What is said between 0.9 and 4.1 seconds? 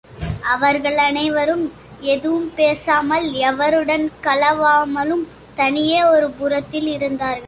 அனைவரும் எதுவும் பேசாமலும், எவருடன்